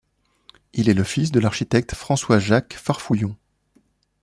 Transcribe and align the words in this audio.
Il 0.73 0.89
est 0.89 0.95
le 0.95 1.03
fils 1.03 1.31
de 1.31 1.39
l’architecte 1.39 1.93
François-Jacques 1.93 2.73
Farfouillon. 2.73 3.37